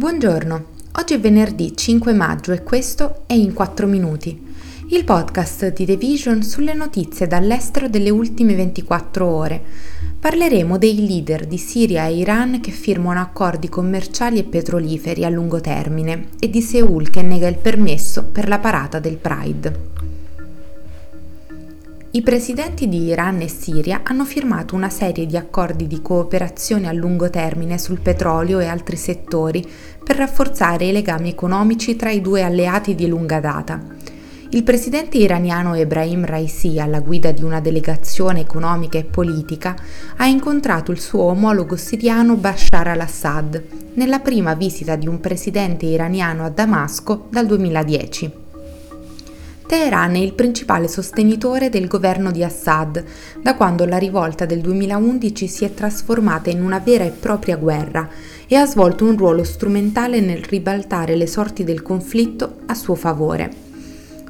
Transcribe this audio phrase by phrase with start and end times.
[0.00, 4.46] Buongiorno, oggi è venerdì 5 maggio e questo è In 4 Minuti,
[4.92, 9.62] il podcast di The Vision sulle notizie dall'estero delle ultime 24 ore.
[10.18, 15.60] Parleremo dei leader di Siria e Iran che firmano accordi commerciali e petroliferi a lungo
[15.60, 19.99] termine e di Seoul che nega il permesso per la parata del Pride.
[22.12, 26.92] I presidenti di Iran e Siria hanno firmato una serie di accordi di cooperazione a
[26.92, 29.64] lungo termine sul petrolio e altri settori
[30.02, 33.80] per rafforzare i legami economici tra i due alleati di lunga data.
[34.48, 39.76] Il presidente iraniano Ebrahim Raisi, alla guida di una delegazione economica e politica,
[40.16, 43.62] ha incontrato il suo omologo siriano Bashar al-Assad
[43.94, 48.39] nella prima visita di un presidente iraniano a Damasco dal 2010.
[49.70, 53.04] Teheran è il principale sostenitore del governo di Assad,
[53.40, 58.08] da quando la rivolta del 2011 si è trasformata in una vera e propria guerra
[58.48, 63.69] e ha svolto un ruolo strumentale nel ribaltare le sorti del conflitto a suo favore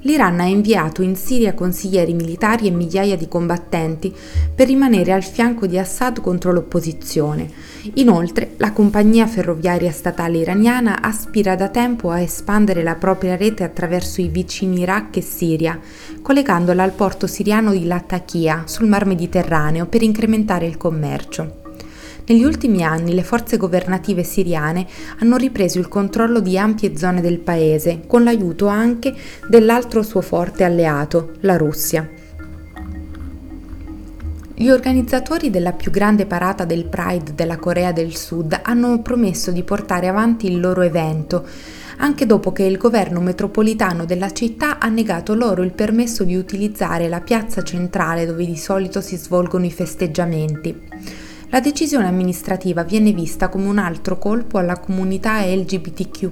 [0.00, 4.14] l'Iran ha inviato in Siria consiglieri militari e migliaia di combattenti
[4.54, 7.50] per rimanere al fianco di Assad contro l'opposizione.
[7.94, 14.20] Inoltre, la compagnia ferroviaria statale iraniana aspira da tempo a espandere la propria rete attraverso
[14.20, 15.78] i vicini Iraq e Siria,
[16.22, 21.66] collegandola al porto siriano di Latakia sul Mar Mediterraneo per incrementare il commercio.
[22.28, 24.86] Negli ultimi anni le forze governative siriane
[25.20, 29.14] hanno ripreso il controllo di ampie zone del paese, con l'aiuto anche
[29.48, 32.06] dell'altro suo forte alleato, la Russia.
[34.54, 39.62] Gli organizzatori della più grande parata del Pride della Corea del Sud hanno promesso di
[39.62, 41.46] portare avanti il loro evento,
[41.96, 47.08] anche dopo che il governo metropolitano della città ha negato loro il permesso di utilizzare
[47.08, 51.17] la piazza centrale dove di solito si svolgono i festeggiamenti.
[51.50, 56.30] La decisione amministrativa viene vista come un altro colpo alla comunità LGBTQ,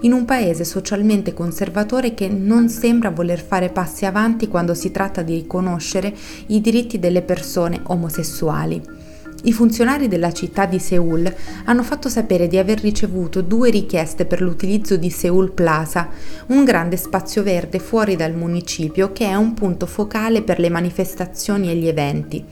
[0.00, 5.20] in un paese socialmente conservatore che non sembra voler fare passi avanti quando si tratta
[5.20, 6.14] di riconoscere
[6.46, 8.80] i diritti delle persone omosessuali.
[9.42, 11.30] I funzionari della città di Seoul
[11.66, 16.08] hanno fatto sapere di aver ricevuto due richieste per l'utilizzo di Seoul Plaza,
[16.46, 21.70] un grande spazio verde fuori dal municipio che è un punto focale per le manifestazioni
[21.70, 22.44] e gli eventi.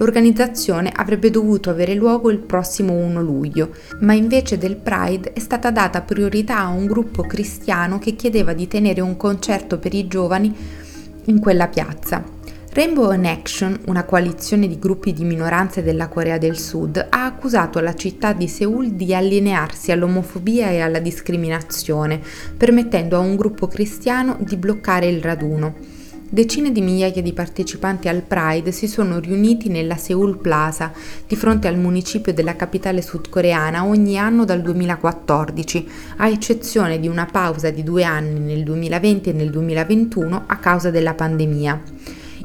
[0.00, 5.70] L'organizzazione avrebbe dovuto avere luogo il prossimo 1 luglio, ma invece del Pride è stata
[5.70, 10.56] data priorità a un gruppo cristiano che chiedeva di tenere un concerto per i giovani
[11.26, 12.24] in quella piazza.
[12.72, 17.78] Rainbow in Action, una coalizione di gruppi di minoranze della Corea del Sud, ha accusato
[17.80, 22.22] la città di Seoul di allinearsi all'omofobia e alla discriminazione,
[22.56, 25.98] permettendo a un gruppo cristiano di bloccare il raduno.
[26.32, 30.92] Decine di migliaia di partecipanti al Pride si sono riuniti nella Seoul Plaza,
[31.26, 37.26] di fronte al municipio della capitale sudcoreana, ogni anno dal 2014, a eccezione di una
[37.26, 41.82] pausa di due anni nel 2020 e nel 2021 a causa della pandemia.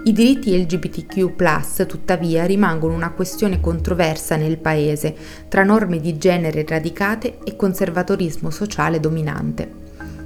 [0.06, 5.16] I diritti LGBTQ, tuttavia, rimangono una questione controversa nel paese,
[5.48, 9.72] tra norme di genere radicate e conservatorismo sociale dominante.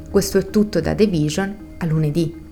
[0.09, 2.47] Questo è tutto da The Vision, a lunedì.